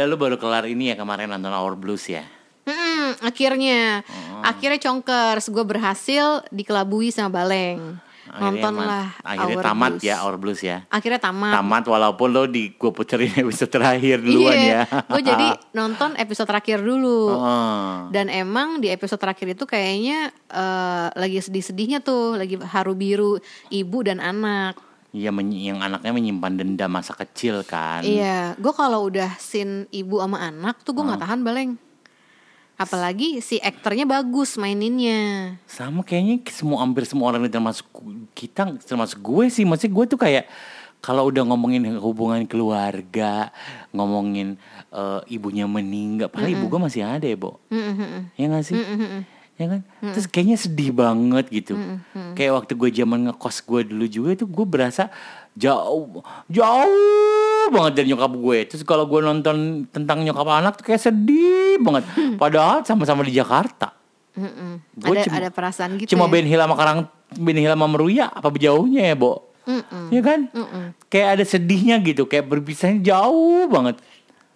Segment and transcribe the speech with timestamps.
[0.00, 2.24] Gila lu baru kelar ini ya kemarin nonton Our Blues ya.
[2.64, 4.40] Mm-mm, akhirnya, Oh.
[4.40, 8.00] akhirnya conkers, gue berhasil dikelabui sama Baleng.
[8.24, 9.06] Akhirnya Nonton lah.
[9.20, 10.08] Akhirnya Our tamat Blues.
[10.08, 10.88] ya Our Blues ya.
[10.88, 11.52] Akhirnya tamat.
[11.52, 15.04] Tamat walaupun lo di gue puterin episode terakhir duluan Iya, ya.
[15.04, 17.28] gue jadi nonton episode terakhir dulu.
[17.28, 18.08] Oh.
[18.08, 23.36] Dan emang di episode terakhir itu kayaknya eh, lagi sedih-sedihnya tuh, lagi haru biru
[23.68, 24.80] ibu dan anak.
[25.10, 28.06] Iya yang anaknya menyimpan dendam masa kecil kan.
[28.06, 31.74] Iya, gue kalau udah scene ibu sama anak tuh gue nggak tahan baleng.
[32.78, 35.58] Apalagi si aktornya bagus maininnya.
[35.66, 37.84] Sama kayaknya semua hampir semua orang termasuk
[38.38, 39.66] kita termasuk gue sih.
[39.66, 40.46] Maksudnya gue tuh kayak
[41.02, 43.50] kalau udah ngomongin hubungan keluarga,
[43.90, 44.56] ngomongin
[44.94, 47.58] eh, ibunya meninggal, padahal ibu gue masih ada ya, Bo.
[48.38, 48.76] Ya gak sih?
[49.60, 49.80] Ya kan?
[50.00, 51.76] Terus kayaknya sedih banget gitu.
[52.32, 55.12] Kayak waktu gue zaman ngekos gue dulu juga itu gue berasa
[55.52, 58.58] jauh jauh banget dari nyokap gue.
[58.66, 62.08] Terus kalau gue nonton tentang nyokap anak tuh kayak sedih banget.
[62.34, 63.92] Padahal sama-sama di Jakarta.
[64.30, 64.80] Mm-mm.
[64.96, 66.16] Gua Ada cuma- ada perasaan gitu.
[66.16, 66.32] Cuma ya.
[66.32, 66.98] Ben Hill sama Karang
[67.36, 69.50] Ben Hill sama Meruya apa jauhnya ya, Bo?
[70.10, 70.48] Ya kan?
[71.06, 73.98] Kayak ada sedihnya gitu, kayak berpisahnya jauh banget.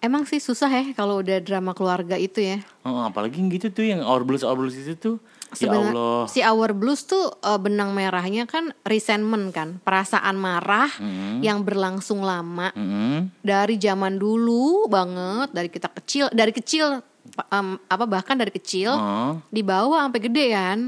[0.04, 2.60] Emang sih susah ya kalau udah drama keluarga itu ya.
[2.82, 5.16] Oh, apalagi yang gitu tuh yang Our Blues Our Blues itu tuh.
[5.50, 6.20] ya Sebenar- Allah.
[6.26, 10.92] Si Our Blues tuh eh, benang merahnya kan resentment kan, perasaan marah
[11.40, 13.32] yang berlangsung lama Mm-mm.
[13.40, 17.00] dari zaman dulu banget, dari kita kecil, dari kecil
[17.48, 19.40] em, apa bahkan dari kecil Oh.
[19.48, 20.78] dibawa sampai gede kan.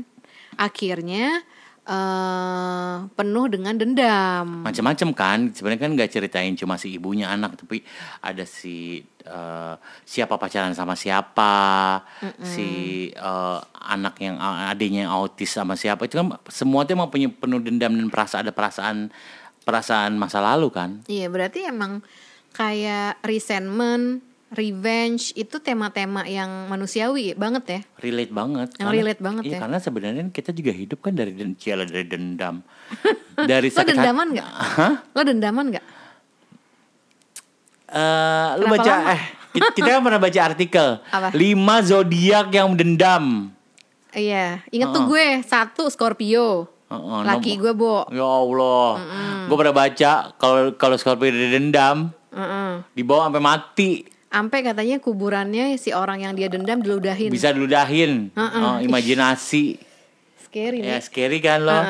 [0.54, 1.40] Akhirnya
[1.86, 4.66] eh penuh dengan dendam.
[4.66, 5.38] Macam-macam kan.
[5.54, 7.86] Sebenarnya kan nggak ceritain cuma si ibunya anak, tapi
[8.20, 12.02] ada si eh, siapa pacaran sama siapa,
[12.42, 12.68] si
[13.14, 16.10] eh, anak yang adiknya yang autis sama siapa.
[16.10, 18.96] Itu kan semua tuh emang punya penuh dendam dan perasaan ada perasaan
[19.62, 21.02] perasaan masa lalu kan.
[21.06, 22.02] Iya, berarti emang
[22.54, 24.22] kayak resentment,
[24.56, 27.80] revenge itu tema-tema yang manusiawi banget ya.
[27.98, 29.60] relate banget Yang relate banget iya, ya.
[29.60, 32.64] karena sebenarnya kita juga hidup kan dari den- ciala dari dendam
[33.44, 34.48] dari Lo sakit hati dendaman nggak?
[35.12, 35.86] Lo dendaman nggak?
[37.86, 39.12] Eh, lu Kenapa baca lama?
[39.12, 39.22] eh
[39.52, 41.28] kita, kita kan pernah baca artikel Apa?
[41.32, 43.54] lima zodiak yang dendam
[44.10, 48.08] Iya, inget tuh gue satu Scorpio, Heeh, laki nom- gue bo.
[48.08, 48.90] ya Allah
[49.44, 52.80] gue pernah baca kalau kalau Scorpio dendam Heeh.
[52.92, 53.90] dibawa sampai mati
[54.28, 57.28] Sampai katanya kuburannya si orang yang dia dendam diludahin.
[57.28, 59.80] bisa diludahin Oh, imajinasi
[60.46, 61.02] Scary ya nih.
[61.02, 61.80] scary kan lo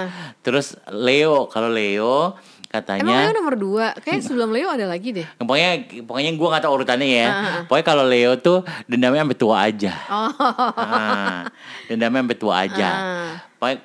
[0.40, 2.34] terus Leo kalau Leo
[2.66, 5.24] Emang katanya Leo nomor dua, kayak sebelum Leo ada lagi deh.
[5.38, 5.70] Pokoknya
[6.02, 7.28] pokoknya gue gak tahu urutannya ya.
[7.64, 9.92] Pokoknya kalau Leo tuh dendamnya sampai tua aja.
[10.06, 10.28] Oh,
[10.76, 11.46] Ah,
[11.86, 12.88] dendamnya sampai tua aja.
[12.90, 13.32] Ah.
[13.56, 13.76] Pokoknya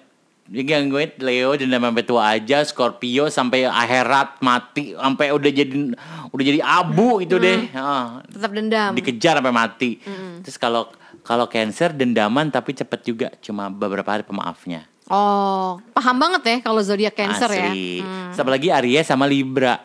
[0.51, 5.95] jadi yang gue Leo dendam sampai tua aja, Scorpio sampai akhirat mati, sampai udah jadi
[6.27, 7.71] udah jadi abu itu deh.
[7.71, 8.91] Ah, tetap dendam.
[8.91, 10.03] dikejar sampai mati.
[10.43, 10.91] Terus kalau
[11.23, 14.91] kalau Cancer dendaman tapi cepet juga, cuma beberapa hari pemaafnya.
[15.07, 17.71] Oh, paham banget ya kalau zodiak Cancer ya.
[17.71, 18.03] Asli.
[18.03, 19.79] Terus apalagi Aries sama Libra.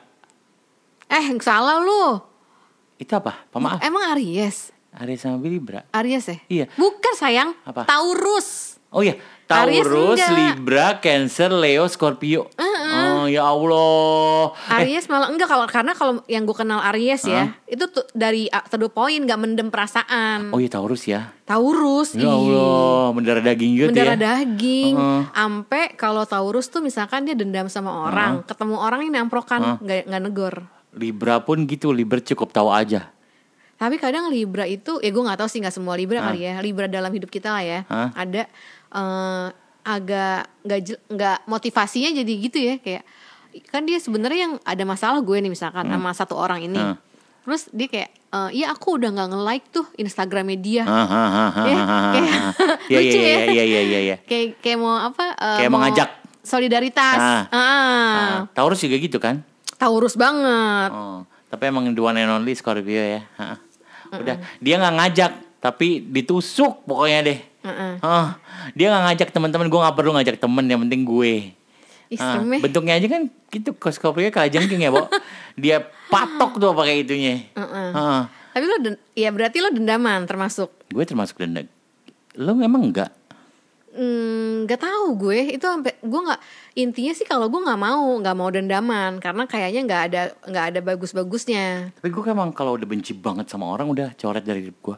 [1.06, 2.18] Eh, salah lu.
[2.98, 3.46] Itu apa?
[3.54, 3.78] Pemaaf.
[3.86, 4.74] Emang Aries?
[4.98, 5.86] Aries sama Libra.
[5.94, 6.38] Aries ya?
[6.50, 6.66] Iya.
[6.74, 7.54] Bukan sayang.
[7.62, 7.86] Apa?
[7.86, 8.82] Taurus.
[8.90, 10.18] Oh iya, Taurus.
[10.26, 12.50] Libra, Cancer, Leo, Scorpio.
[12.86, 14.54] Oh ya Allah.
[14.70, 18.46] Eh, Aries malah enggak kalau karena kalau yang gue kenal Aries ya itu tuh dari
[18.46, 20.50] uh, to the point nggak mendem perasaan.
[20.50, 21.30] oh iya Taurus ya.
[21.42, 22.26] Taurus, Ya.
[22.26, 24.42] Allah, mendarah daging gitu mendarah ya.
[24.42, 24.94] daging.
[24.94, 25.22] Heeh.
[25.32, 30.22] Ampe kalau Taurus tuh misalkan dia dendam sama orang, ketemu orang ini namprokan, nggak nggak
[30.22, 30.54] negor.
[30.90, 33.10] Libra pun gitu, Libra cukup tahu aja.
[33.76, 36.56] Tapi kadang Libra itu, ya gue nggak tahu sih nggak semua Libra kali ya.
[36.58, 37.80] Libra dalam hidup kita lah ya.
[38.16, 38.48] Ada
[38.88, 39.46] eh,
[39.82, 43.06] agak nggak nggak motivasinya jadi gitu ya kayak
[43.70, 46.76] kan dia sebenarnya yang ada masalah gue nih misalkan sama satu orang ini.
[46.76, 46.98] Hmm.
[47.46, 50.82] Terus dia kayak, eh, iya aku udah nggak nge-like tuh Instagramnya dia.
[50.82, 51.78] Ya,
[52.12, 52.30] kayak
[52.90, 53.38] lucu ya.
[53.48, 54.16] iya iya iya iya.
[54.20, 55.24] Kayak kayak mau apa?
[55.32, 56.10] eh, Kayak mau mengajak.
[56.42, 57.18] solidaritas.
[57.18, 57.42] Ah.
[57.48, 57.56] Ah.
[57.56, 59.42] Ah, Taurus juga gitu kan?
[59.78, 60.90] Taurus banget.
[60.90, 63.22] Oh, tapi emang the one and only Scorpio ya.
[64.10, 67.38] Udah, dia nggak ngajak, tapi ditusuk pokoknya deh.
[67.62, 67.92] Heeh.
[67.98, 68.38] Ah,
[68.72, 71.34] dia nggak ngajak teman-teman, gue nggak perlu ngajak temen, yang penting gue.
[72.22, 72.62] Ah, ya.
[72.62, 75.10] bentuknya aja kan gitu Scorpio kalajengking ya, Bo.
[75.58, 77.50] dia patok tuh pakai itunya.
[77.58, 78.76] Ah, Tapi lo,
[79.18, 80.70] ya berarti lo dendaman termasuk.
[80.86, 81.66] gue termasuk dendam.
[82.38, 83.10] Lo emang enggak?
[83.96, 86.40] Nggak tahu gue itu sampai gue nggak
[86.76, 90.80] intinya sih kalau gue nggak mau nggak mau dendaman karena kayaknya nggak ada nggak ada
[90.84, 94.96] bagus-bagusnya Tapi gue emang kalau udah benci banget sama orang udah coret dari hidup gue.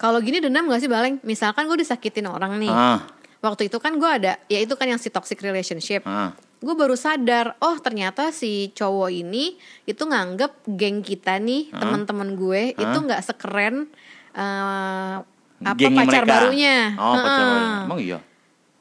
[0.00, 1.20] Kalau gini dendam gak sih baleng?
[1.20, 2.72] Misalkan gue disakitin orang nih.
[2.72, 3.04] Ah,
[3.44, 6.00] waktu itu kan gue ada ya itu kan yang si toxic relationship.
[6.08, 6.32] Ah,
[6.64, 12.76] gue baru sadar oh ternyata si cowok ini itu nganggep geng kita nih teman-teman gue
[12.76, 13.88] itu nggak sekeren
[14.36, 15.16] eh,
[15.60, 16.32] apa Gengnya pacar mereka.
[16.32, 16.76] barunya.
[16.96, 17.80] Oh, pacar barunya.
[17.84, 18.18] Emang iya.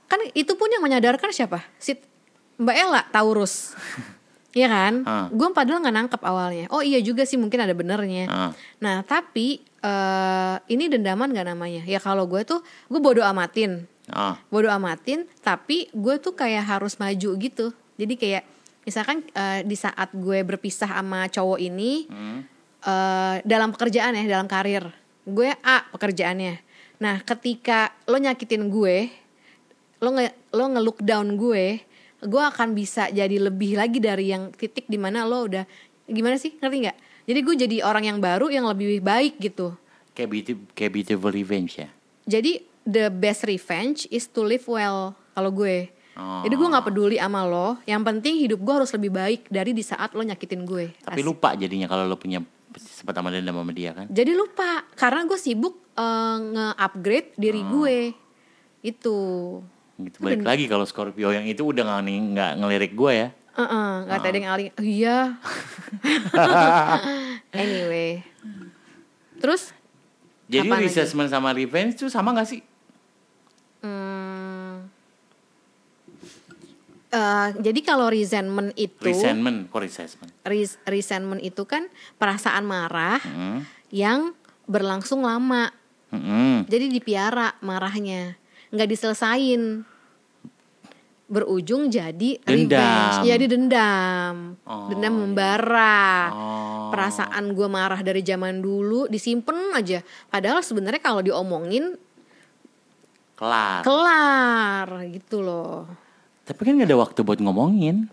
[0.08, 1.60] kan itu pun yang menyadarkan siapa?
[1.76, 2.00] Si
[2.60, 3.76] Mbak Ella Taurus
[4.50, 4.94] Iya kan?
[5.06, 5.28] Ah.
[5.30, 6.66] Gue padahal nggak nangkep awalnya.
[6.74, 8.26] Oh iya juga sih mungkin ada benernya.
[8.26, 8.52] Ah.
[8.82, 11.86] Nah tapi eh ini dendaman gak namanya?
[11.86, 12.60] Ya kalau gue tuh
[12.90, 14.42] gue bodoh amatin, Ah.
[14.50, 15.30] bodoh amatin.
[15.40, 17.72] Tapi gue tuh kayak harus maju gitu.
[17.96, 18.44] Jadi kayak
[18.84, 22.40] misalkan eh, di saat gue berpisah sama cowok ini Hmm.
[22.82, 24.82] eh, dalam pekerjaan ya, dalam karir,
[25.24, 26.58] gue A pekerjaannya.
[27.00, 29.08] Nah ketika lo nyakitin gue,
[30.00, 31.80] lo nge lo nge-look down gue,
[32.20, 35.64] gue akan bisa jadi lebih lagi dari yang titik di mana lo udah
[36.06, 36.98] gimana sih ngerti nggak?
[37.30, 39.78] Jadi gue jadi orang yang baru yang lebih baik gitu.
[40.12, 41.88] Kayak beautiful, kayak beautiful revenge ya.
[42.26, 45.88] Jadi the best revenge is to live well kalau gue.
[46.20, 46.44] Oh.
[46.44, 47.80] Jadi gue nggak peduli sama lo.
[47.86, 50.92] Yang penting hidup gue harus lebih baik dari di saat lo nyakitin gue.
[51.00, 51.30] Tapi Asik.
[51.30, 52.44] lupa jadinya kalau lo punya
[52.76, 54.10] sempat sama dendam sama dia kan.
[54.10, 57.70] Jadi lupa karena gue sibuk eh, nge-upgrade diri Oh.
[57.80, 57.98] gue.
[58.82, 59.18] Itu.
[60.00, 60.18] Gitu.
[60.18, 62.02] Balik lagi kalau Scorpio yang itu udah nggak
[62.32, 63.28] nggak ngelirik gue ya.
[63.60, 64.68] Nggak ada yang aling.
[64.72, 65.18] Oh, iya.
[67.54, 68.24] anyway.
[69.38, 69.76] Terus
[70.48, 72.62] Jadi resentment sama revenge tuh sama gak sih?
[73.80, 74.90] hmm,
[77.10, 80.32] eh, jadi kalau resentment itu Resentment, kok resentment?
[80.44, 81.86] res- resentment itu kan
[82.18, 83.62] perasaan marah Hmm.
[83.88, 84.34] yang
[84.66, 85.70] berlangsung lama.
[86.10, 86.66] Hmm.
[86.66, 88.34] Jadi dipiara marahnya,
[88.70, 89.84] nggak diselesain.
[91.26, 92.74] Berujung jadi Dendam.
[92.74, 96.34] revenge, jadi dendam, Oh, dendam membara.
[96.34, 96.90] Oh.
[96.90, 100.02] Perasaan gue marah dari zaman dulu disimpan aja.
[100.26, 101.94] Padahal sebenarnya kalau diomongin
[103.38, 103.86] Kelar.
[103.86, 105.86] kelar gitu loh.
[106.44, 108.10] Tapi kan gak ada waktu buat ngomongin.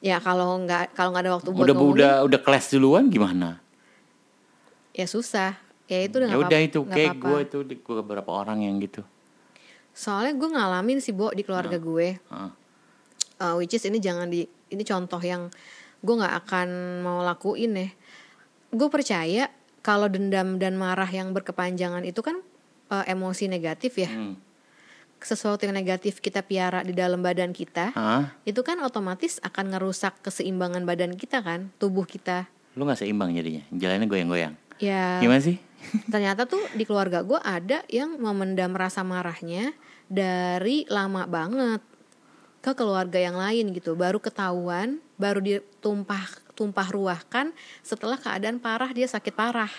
[0.00, 3.62] Ya kalau nggak kalau nggak ada waktu buat Udah ngomongin, udah udah kelas duluan gimana?
[4.90, 5.54] ya susah.
[5.86, 9.06] Ya itu udah Ya udah itu kayak gue itu gue beberapa orang yang gitu.
[9.94, 12.16] Soalnya gue ngalamin sih Bo di keluarga gue.
[12.16, 12.50] Heeh.
[13.40, 15.48] Uh, which is ini jangan di ini contoh yang
[16.00, 16.68] gue nggak akan
[17.04, 17.88] mau lakuin ya.
[18.70, 19.48] Gue percaya
[19.80, 22.40] kalau dendam dan marah yang berkepanjangan itu kan
[22.92, 24.10] uh, emosi negatif ya.
[24.12, 24.36] Hmm.
[25.20, 28.32] Sesuatu yang negatif kita piara di dalam badan kita, Hah?
[28.48, 32.48] itu kan otomatis akan ngerusak keseimbangan badan kita kan, tubuh kita.
[32.72, 33.60] Lu gak seimbang jadinya.
[33.68, 34.56] Jalannya goyang-goyang.
[34.80, 35.60] Ya Gimana sih?
[36.12, 39.74] Ternyata tuh di keluarga gue ada yang memendam rasa marahnya
[40.10, 41.82] dari lama banget
[42.60, 49.08] ke keluarga yang lain gitu baru ketahuan baru ditumpah tumpah ruahkan setelah keadaan parah dia
[49.08, 49.72] sakit parah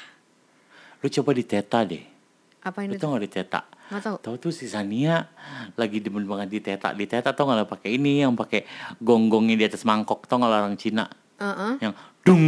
[1.02, 2.06] Lu coba diteta deh.
[2.62, 3.62] apa Lu ini tau gak diteta?
[3.90, 5.26] tahu Tahu tuh si Sania
[5.74, 6.94] lagi demen banget diteta.
[6.94, 8.70] Diteta tau gak pakai ini yang pakai
[9.02, 11.10] gonggongnya di atas mangkok tau gak orang Cina
[11.42, 11.82] Heeh.
[11.82, 12.46] yang dung.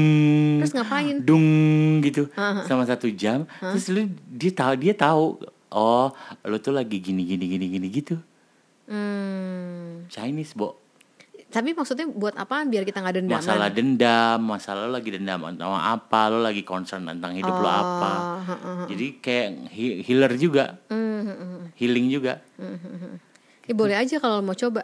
[0.61, 1.17] Terus ngapain?
[1.25, 1.47] dung
[2.05, 2.29] gitu.
[2.69, 5.41] Sama satu jam terus lu dia tahu dia tahu
[5.73, 6.07] oh
[6.45, 8.15] lu tuh lagi gini gini gini gini gitu.
[8.85, 10.05] Hmm.
[10.09, 10.77] Chinese bo.
[11.53, 15.85] Tapi maksudnya buat apaan biar kita nggak dendaman masalah dendam masalah lu lagi dendam sama
[15.85, 18.11] apa lu lagi concern tentang hidup lu apa.
[18.13, 18.81] Oh, heeh.
[18.89, 20.81] jadi kayak he- healer juga.
[20.89, 21.61] Hmm, hmm, hmm.
[21.77, 22.41] healing juga.
[23.69, 24.81] Ya, boleh aja kalau lo mau coba.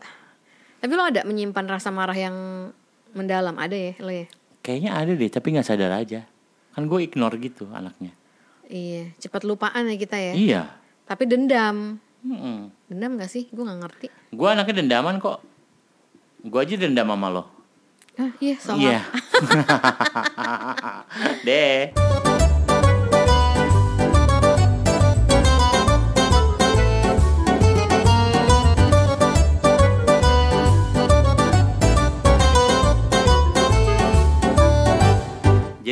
[0.79, 2.69] Tapi lo ada menyimpan rasa marah yang
[3.17, 3.57] mendalam?
[3.57, 4.29] Ada ya lo ya
[4.69, 6.29] kayaknya ada deh tapi nggak sadar aja
[6.69, 8.13] kan gue ignore gitu anaknya
[8.63, 10.33] Iya, cepat lupaan ya kita ya.
[10.37, 10.61] iya
[11.09, 11.97] Tapi dendam.
[12.21, 12.69] Mm-mm.
[12.85, 13.49] Dendam gak sih?
[13.49, 14.07] Gue gak ngerti.
[14.29, 15.41] gue anaknya dendaman kok
[16.39, 17.43] gue aja dendam sama lo
[18.13, 19.01] Ah, iya, soal Iya.
[21.47, 22.28] Deh.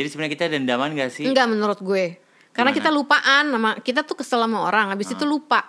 [0.08, 1.24] Jadi sebenarnya kita dendaman gak sih?
[1.28, 2.16] Enggak menurut gue.
[2.56, 2.78] Karena Gimana?
[2.80, 5.68] kita lupaan sama kita tuh kesel sama orang, habis itu lupa.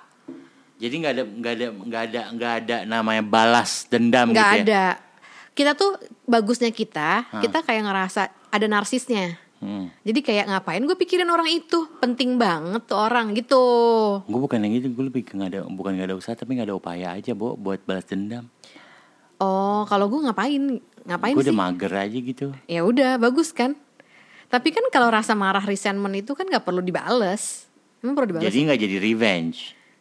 [0.79, 4.63] Jadi nggak ada nggak ada nggak ada nggak ada namanya balas dendam Nggak gitu ya?
[4.63, 4.83] ada.
[5.51, 9.35] Kita tuh bagusnya kita, kita kayak ngerasa ada narsisnya.
[9.59, 9.91] Hmm.
[10.07, 13.59] Jadi kayak ngapain gue pikirin orang itu, penting banget tuh orang gitu.
[14.23, 16.71] Gue bukan yang gitu, gue lebih ke nggak ada bukan nggak ada usaha tapi nggak
[16.71, 18.47] ada upaya aja, Bo, buat balas dendam.
[19.35, 20.79] Oh, kalau gue ngapain?
[21.03, 21.51] Ngapain Gue sih?
[21.51, 22.55] udah mager aja gitu.
[22.71, 23.75] Ya udah, bagus kan?
[24.49, 27.69] Tapi kan kalau rasa marah resentment itu kan nggak perlu dibales.
[28.01, 28.49] Emang perlu dibales?
[28.49, 29.57] Jadi nggak jadi revenge.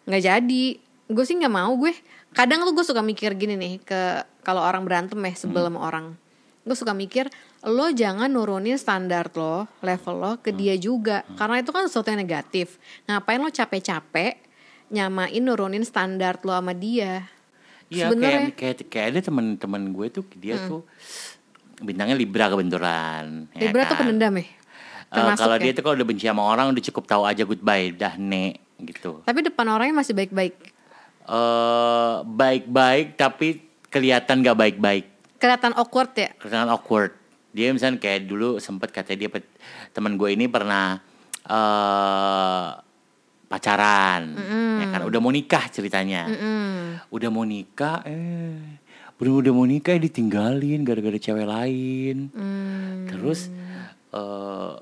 [0.09, 0.65] nggak jadi.
[1.09, 1.93] Gue sih nggak mau gue.
[2.33, 6.17] Kadang tuh gue suka mikir gini nih ke kalau orang berantem ya sebel sama orang.
[6.65, 7.29] Gue suka mikir
[7.65, 11.29] lo jangan nurunin standar lo level lo ke dia juga.
[11.37, 12.81] Karena itu kan sesuatu yang negatif.
[13.05, 14.41] Ngapain lo capek-capek
[14.89, 17.29] nyamain nurunin standar lo sama dia?
[17.89, 20.85] Iya kayak, kayak kayak ada teman-teman gue tuh dia tuh
[21.79, 23.47] bintangnya Libra kebetulan.
[23.55, 24.01] ya Libra tuh kan?
[24.05, 24.45] pendendam ya?
[24.45, 24.49] Eh,
[25.09, 25.63] Termasuk kalau ya?
[25.65, 29.23] dia tuh kalau udah benci sama orang udah cukup tahu aja goodbye dah nek gitu.
[29.25, 30.55] Tapi depan orangnya masih baik-baik.
[31.29, 35.05] eh baik-baik tapi kelihatan gak baik-baik.
[35.37, 36.33] Kelihatan awkward ya?
[36.37, 37.13] Kelihatan awkward.
[37.53, 39.31] Dia misalnya kayak dulu sempat katanya dia
[39.93, 41.01] teman gue ini pernah
[41.45, 42.69] eh
[43.49, 44.37] pacaran,
[44.77, 46.29] ya kan udah mau nikah ceritanya.
[46.29, 47.01] Hmm.
[47.09, 48.77] Udah mau nikah eh
[49.19, 52.31] udah udah mau nikah eh, ditinggalin gara-gara cewek lain.
[52.33, 53.07] Hmm.
[53.11, 53.51] Terus
[54.15, 54.75] eh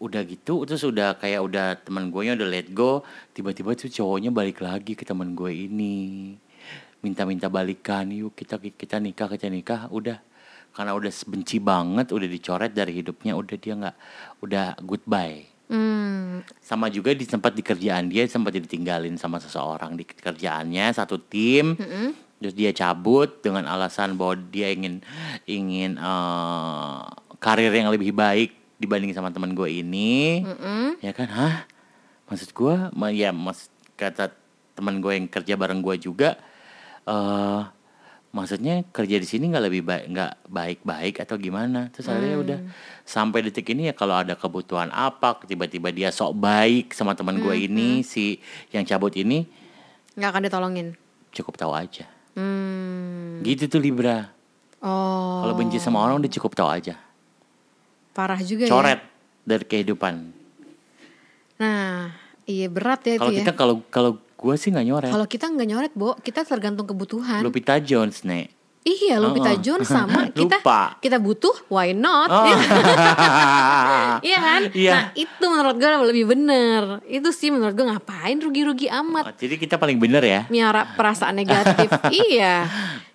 [0.00, 3.04] udah gitu terus udah kayak udah teman gue nya udah let go
[3.36, 6.32] tiba-tiba tuh cowoknya balik lagi ke teman gue ini
[7.04, 10.16] minta-minta balikan yuk kita kita nikah kita nikah udah
[10.72, 13.96] karena udah benci banget udah dicoret dari hidupnya udah dia nggak
[14.40, 16.42] udah goodbye Hmm.
[16.58, 21.78] sama juga di tempat di kerjaan dia sempat ditinggalin sama seseorang di kerjaannya satu tim
[22.40, 25.04] terus dia cabut dengan alasan bahwa dia ingin
[25.44, 27.00] ingin eh,
[27.36, 30.40] karir yang lebih baik dibanding sama teman gue ini.
[31.04, 31.28] Ya kan?
[31.28, 31.68] Hah?
[32.26, 32.74] Maksud gue
[33.12, 34.32] ya mas kata
[34.72, 36.40] teman gue yang kerja bareng gue juga
[37.04, 37.62] eh
[38.30, 41.90] maksudnya kerja di sini nggak lebih baik nggak baik-baik atau gimana?
[41.90, 42.58] Terus akhirnya udah
[43.02, 47.66] sampai detik ini ya kalau ada kebutuhan apa tiba-tiba dia sok baik sama teman gue
[47.66, 48.38] ini si
[48.70, 49.44] yang cabut ini
[50.14, 50.88] Nggak akan ditolongin.
[51.30, 53.40] cukup tahu aja Hmm.
[53.40, 54.30] gitu tuh Libra
[54.80, 55.44] Oh.
[55.44, 56.96] kalau benci sama orang udah cukup tahu aja
[58.10, 58.70] Parah juga ya.
[58.70, 59.00] coret
[59.42, 60.14] dari kehidupan
[61.56, 63.38] Nah, iya berat ya itu kalau ya.
[63.38, 67.44] kita kalau kalau gue sih nggak nyoret Kalau kita nggak nyoret, Bo, kita tergantung kebutuhan.
[67.44, 68.48] Lupita Jones nek
[68.80, 69.60] Iya, Lupita Oh.
[69.60, 70.96] Jones sama kita Lupa.
[70.98, 72.28] kita butuh, why not?
[72.28, 72.48] Oh.
[74.22, 74.60] Iya kan?
[74.70, 74.92] Iya.
[74.92, 76.82] Nah, itu menurut gue lebih bener.
[77.04, 81.36] Itu sih menurut gue ngapain rugi-rugi amat Oh, jadi kita paling bener ya miara perasaan
[81.36, 81.88] negatif.
[82.10, 82.64] iya.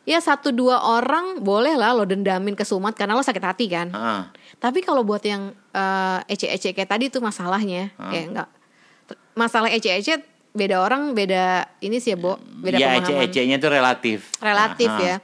[0.01, 3.89] Ya satu dua orang boleh lah lo dendamin ke Sumat karena lo sakit hati kan.
[3.89, 4.21] Heeh.
[4.55, 8.49] Tapi kalau buat yang eh, ece-ece kayak tadi tuh masalahnya kayak enggak
[9.33, 13.03] masalah ece-ece beda orang beda ini sih ya, Bo, beda ya pemahaman.
[13.03, 15.01] ece-ecenya tuh relatif Relatif Aha.
[15.03, 15.15] ya.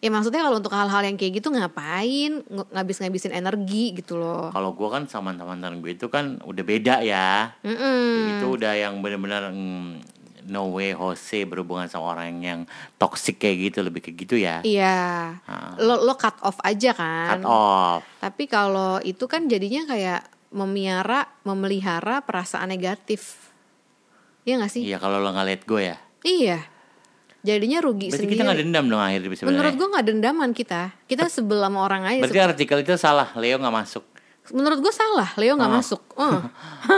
[0.00, 4.48] Ya maksudnya kalau untuk hal-hal yang kayak gitu ngapain ng- ngabis-ngabisin energi gitu loh.
[4.48, 8.32] kalau gue kan sama teman-teman gue itu kan udah beda ya Mm-mm.
[8.34, 10.00] itu udah yang benar-benar mm,
[10.46, 12.60] no way Jose berhubungan sama orang yang
[12.96, 15.36] toxic kayak gitu lebih kayak gitu ya Iya.
[15.44, 15.76] Ah.
[15.76, 17.36] Lo lo cut off aja kan.
[17.36, 23.52] cut off Tapi kalau itu kan jadinya kayak memiara, memelihara perasaan negatif.
[24.42, 24.82] Iya gak sih?
[24.82, 26.64] iya kalau lo nggak let go ya Iya.
[27.40, 28.32] Jadinya rugi berarti sendiri.
[28.36, 30.82] kita nggak dendam dong akhirnya sebenarnya Menurut gue nggak dendaman kita.
[31.04, 32.20] Kita sebelah sama orang aja.
[32.20, 34.04] berarti artikel itu salah Leo nggak masuk
[34.50, 35.76] Menurut gue salah, Leo nggak Oh.
[35.78, 36.02] masuk.
[36.16, 36.42] Oh.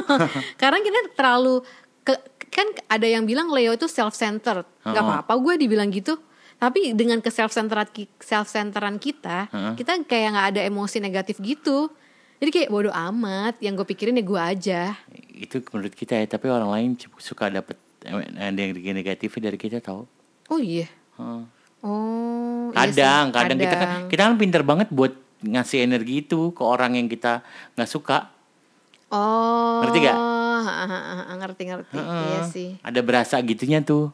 [0.60, 1.60] Karena kita terlalu
[2.00, 2.14] ke,
[2.48, 4.64] kan ada yang bilang Leo itu self centered.
[4.80, 5.20] Gak Oh.
[5.20, 6.16] apa-apa gue dibilang gitu.
[6.56, 9.74] Tapi dengan ke self centered self centeran kita, Heeh.
[9.74, 11.90] kita kayak nggak ada emosi negatif gitu.
[12.38, 13.58] Jadi kayak bodoh amat.
[13.58, 14.80] Yang gue pikirin ya gue aja.
[15.34, 19.82] itu menurut kita ya tapi orang lain suka dapet eh, ada yang negatifnya dari kita
[19.82, 20.06] tahu
[20.52, 20.86] Oh iya.
[21.16, 21.42] Heeh.
[21.82, 22.70] Oh.
[22.76, 23.00] iya sih.
[23.00, 27.08] kadang kadang kita kan kita kan pinter banget buat ngasih energi itu ke orang yang
[27.08, 27.40] kita
[27.74, 28.28] nggak suka
[29.12, 29.84] Oh.
[29.84, 31.92] Ngerti ha, Ngerti ngerti.
[32.00, 32.24] Heeh.
[32.32, 32.68] Iya sih.
[32.80, 34.08] ada berasa gitunya tuh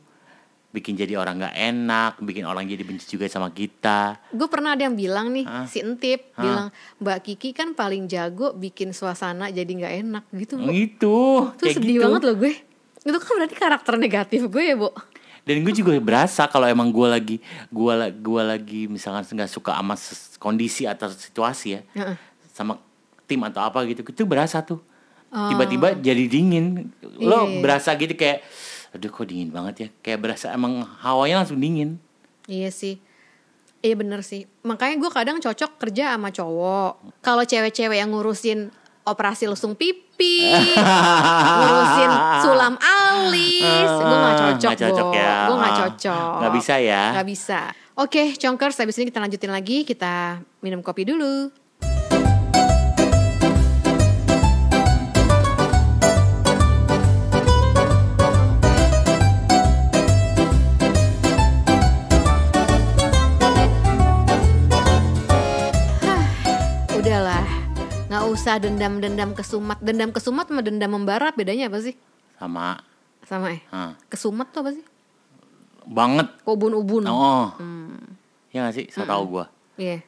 [0.69, 4.85] bikin jadi orang nggak enak bikin orang jadi benci juga sama kita Gue pernah ada
[4.85, 5.65] yang bilang nih, Hah?
[5.65, 6.43] si Entip Hah?
[6.45, 6.67] bilang
[7.01, 10.61] Mbak Kiki kan paling jago bikin suasana jadi nggak enak gitu.
[10.61, 10.69] Bu.
[10.69, 11.19] gitu
[11.57, 12.53] Itu kayak sedih gitu banget loh gue.
[13.07, 14.91] Itu kan berarti karakter negatif gue ya, Bu.
[15.49, 17.37] Dan gue juga berasa kalau emang gue lagi
[17.73, 19.97] gue gua lagi misalkan nggak suka sama
[20.37, 21.81] kondisi atau situasi ya
[22.53, 22.77] sama
[23.25, 24.85] tim atau apa gitu itu berasa tuh
[25.29, 25.53] Oh.
[25.53, 26.89] tiba-tiba jadi dingin
[27.21, 27.61] lo Iya.
[27.61, 28.41] berasa gitu kayak
[28.93, 32.01] aduh kok dingin banget ya kayak berasa emang hawanya langsung dingin
[32.49, 32.97] Iya sih.
[33.79, 34.49] Iya bener sih.
[34.65, 37.21] Makanya gue kadang cocok kerja sama cowok.
[37.21, 38.73] Kalau cewek-cewek yang ngurusin
[39.05, 40.49] operasi lesung pipi,
[44.79, 45.35] Nggak cocok ya.
[45.51, 45.79] Gue gak Ah.
[45.83, 46.35] cocok.
[46.39, 47.03] Nggak bisa ya.
[47.19, 47.61] Gak bisa.
[47.99, 49.83] Oke, Conkers, habis ini kita lanjutin lagi.
[49.83, 51.51] Kita minum kopi dulu.
[66.99, 67.47] Udahlah,
[68.11, 69.79] nggak usah dendam-dendam kesumat.
[69.79, 71.95] Dendam kesumat sama dendam membara bedanya apa sih?
[72.39, 72.79] sama
[73.29, 73.61] Sama ya?
[73.69, 74.85] ah, Kesumat tuh apa sih?
[75.85, 77.05] banget Ubun-ubun.
[77.05, 77.97] oh Hmm.
[78.49, 79.45] ya gak sih so tau gue
[79.77, 80.01] Iya.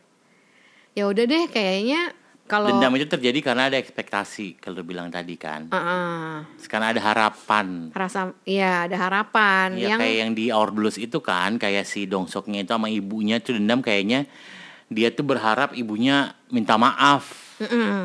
[0.93, 2.13] Ya udah deh kayaknya
[2.45, 5.71] Kalau Dendam itu terjadi karena ada ekspektasi kalau lu bilang tadi kan.
[5.71, 6.43] Heeh.
[6.59, 7.95] Sekarang ada harapan.
[7.95, 12.11] rasa iya ada harapan Ya yang kayak yang di Our Blues itu kan, kayak si
[12.11, 14.27] Dongsoknya itu sama ibunya tuh dendam kayaknya
[14.91, 17.50] dia tuh berharap ibunya minta maaf.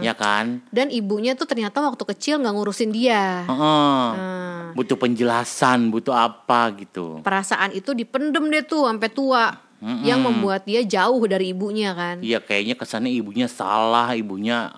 [0.03, 0.59] Ya kan?
[0.69, 3.47] dan ibunya tuh ternyata waktu kecil nggak ngurusin dia.
[3.47, 4.07] Heeh.
[4.15, 7.23] Nah, Butuh penjelasan, butuh apa gitu.
[7.23, 9.45] perasaan itu dipendem deh tuh sampai tua.
[9.85, 12.17] Yang membuat dia jauh dari ibunya kan.
[12.17, 14.73] Iya kayaknya kesannya ibunya salah, ibunya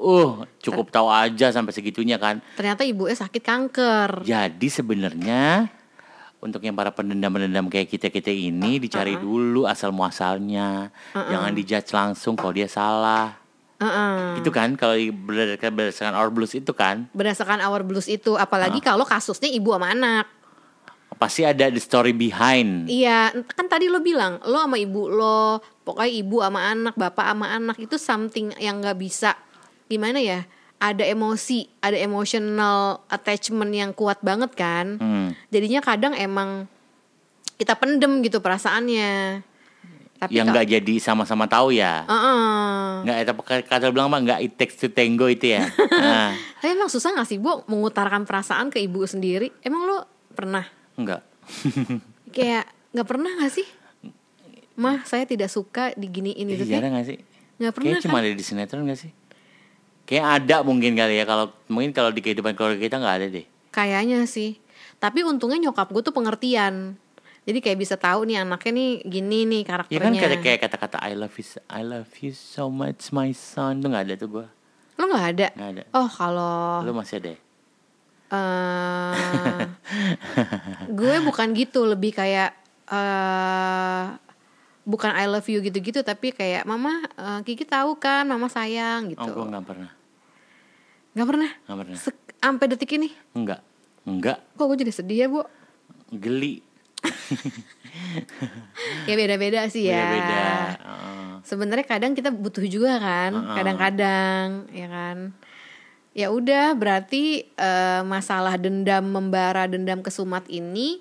[0.00, 2.40] uh cukup tahu aja sampai segitunya kan.
[2.56, 4.24] Ternyata ibunya sakit kanker.
[4.24, 5.68] Jadi sebenarnya
[6.40, 10.88] untuk yang para pendendam-pendendam kayak kita-kita ini dicari dulu asal muasalnya.
[11.12, 13.36] Jangan dijudge langsung kalau dia salah.
[13.76, 14.40] Heeh.
[14.40, 19.04] Itu kan kalau berdasarkan, berdasarkan Our Blues itu kan Berdasarkan Our Blues itu apalagi kalau
[19.04, 20.26] kasusnya ibu sama anak.
[21.16, 22.92] pasti ada the story behind.
[22.92, 27.56] Iya, kan tadi lo bilang lo sama ibu lo, pokoknya ibu sama anak, bapak sama
[27.56, 29.32] anak itu something yang nggak bisa
[29.88, 30.44] gimana ya?
[30.76, 35.00] Ada emosi, ada emotional attachment yang kuat banget kan.
[35.00, 35.32] Hmm.
[35.48, 36.68] Jadinya kadang emang
[37.56, 39.40] kita pendem gitu perasaannya.
[40.16, 42.08] Tapi yang nggak jadi sama-sama tahu ya.
[42.08, 43.04] Heeh.
[43.04, 45.68] Nggak, tapi kata bilang apa nggak it takes to tango itu ya.
[45.96, 49.52] Nah, Tapi emang susah gak sih Bu mengutarakan perasaan ke ibu sendiri?
[49.64, 49.98] Emang lo
[50.32, 50.64] pernah
[50.96, 51.24] enggak.
[52.36, 53.66] kayak nggak pernah gak sih?
[54.76, 57.18] Mah saya tidak suka diginiin itu Ih, jarang gak sih?
[57.56, 59.12] Nggak pernah Kayaknya cuma ada di sinetron gak sih?
[60.06, 63.46] Kayak ada mungkin kali ya kalau mungkin kalau di kehidupan keluarga kita nggak ada deh.
[63.74, 64.62] Kayaknya sih.
[65.02, 66.96] Tapi untungnya nyokap gue tuh pengertian.
[67.46, 70.02] Jadi kayak bisa tahu nih anaknya nih gini nih Ya karakternya.
[70.02, 73.86] kan kayak kayak kata-kata I love you I love you so much my son tuh
[73.86, 74.46] nggak ada tuh gua.
[74.98, 75.46] Lo nggak ada?
[75.54, 75.82] Nggak ada.
[75.94, 77.30] Oh kalau Lu masih ada.
[77.30, 77.38] ya?
[78.26, 79.62] eh
[80.98, 82.50] gue bukan gitu, lebih kayak
[82.90, 84.04] eh
[84.82, 89.22] bukan I love you gitu-gitu, tapi kayak Mama eh, Kiki tahu kan, Mama sayang gitu.
[89.22, 89.90] Oh, gua nggak pernah.
[91.14, 91.50] Nggak pernah.
[91.70, 91.98] Nggak pernah.
[92.42, 93.62] Sampai detik ini, Enggak.
[94.02, 94.38] Enggak.
[94.54, 95.46] kok gue jadi sedih ya bu?
[96.10, 96.65] Geli.
[99.08, 100.04] Ya beda-beda sih ya.
[100.04, 100.44] Beda-beda.
[100.76, 101.26] Heeh.
[101.46, 105.30] sebenarnya kadang kita butuh juga kan kadang-kadang ya kan
[106.10, 111.00] ya udah berarti eh, masalah dendam membara dendam kesumat ini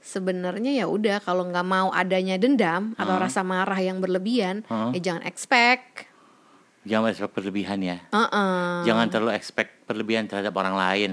[0.00, 4.64] sebenarnya ya udah kalau nggak mau adanya dendam atau rasa marah yang berlebihan
[4.96, 6.08] ya jangan expect
[6.80, 8.00] Jangan expect berlebihan ya.
[8.08, 8.88] Heeh.
[8.88, 11.10] Jangan terlalu expect berlebihan terhadap orang lain.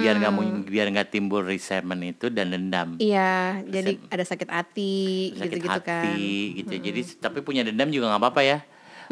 [0.00, 0.32] Biar nggak
[0.64, 2.96] biar nggak timbul resentment itu dan dendam.
[2.96, 6.16] iya jadi ada sakit hati sakit gitu-gitu hati kan
[6.64, 6.74] gitu.
[6.80, 8.58] Jadi tapi punya dendam juga nggak apa-apa ya.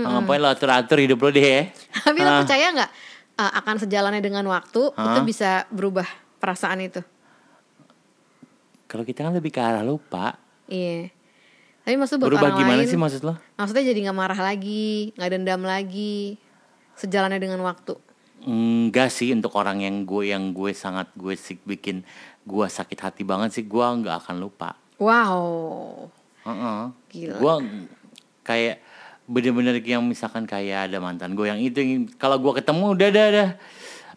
[0.01, 1.63] Ngapain lo atur-atur hidup lo deh ya.
[2.09, 2.91] tapi lo percaya nggak
[3.37, 6.09] eh, akan sejalannya dengan waktu itu bisa berubah
[6.41, 7.05] perasaan itu
[8.89, 10.41] Kalau kita kan lebih ke arah lupa.
[10.65, 11.13] iya
[11.81, 13.35] tapi maksud buat Berubah orang gimana lain sih maksud lo?
[13.57, 16.37] Maksudnya jadi nggak marah lagi, nggak dendam lagi,
[16.95, 17.97] sejalannya dengan waktu.
[18.41, 22.05] Enggak sih untuk orang yang gue yang gue sangat gue sih bikin
[22.43, 24.77] gue sakit hati banget sih gue nggak akan lupa.
[24.97, 26.09] Wow,
[26.45, 26.81] Heeh.
[27.09, 27.37] Gila.
[27.37, 27.55] Gue
[28.41, 28.81] kayak
[29.25, 33.27] bener-bener yang misalkan kayak ada mantan gue yang itu yang- kalau gue ketemu udah udah
[33.31, 33.49] udah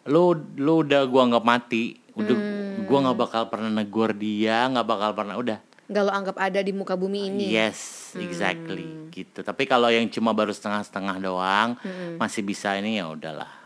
[0.06, 0.24] lo
[0.58, 2.84] lo udah gue anggap mati udah Hmm.
[2.84, 5.62] gue nggak bakal pernah negor dia nggak bakal pernah udah
[5.94, 7.46] nggak lo anggap ada di muka bumi ini.
[7.48, 11.78] yes exactly gitu tapi kalau yang cuma baru setengah-setengah doang
[12.18, 13.62] masih bisa ini ya udahlah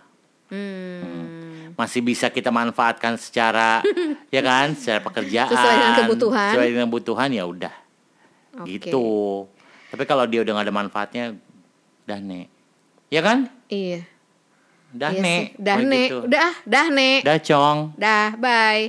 [0.48, 1.76] Hmm.
[1.76, 3.84] masih bisa kita manfaatkan secara
[4.32, 6.50] ya kan secara pekerjaan Sesuai dengan kebutuhan.
[6.52, 7.76] sesuai dengan kebutuhan ya udah
[8.56, 8.80] Oke.
[8.80, 9.08] gitu
[9.88, 11.26] tapi kalau dia udah nggak ada manfaatnya
[12.04, 12.48] dah nek
[13.08, 14.08] ya kan Iya.
[14.90, 15.44] dah iya nek.
[15.60, 16.18] Dah nek, gitu.
[16.24, 18.82] udah, dah nek, dah cong dah, bye.